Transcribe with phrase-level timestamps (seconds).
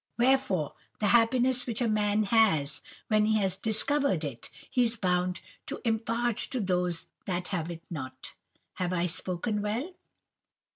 [0.17, 5.41] Wherefore the happiness which a man has, when he has discovered it, he is bound
[5.67, 8.33] to impart to those that have it not.
[8.77, 9.87] Have I spoken well?